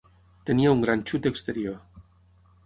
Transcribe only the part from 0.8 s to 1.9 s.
gran xut exterior.